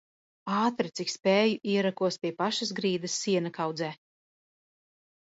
[0.59, 3.91] Ātri, cik spēju, ierakos pie pašas grīdas siena kaudzē.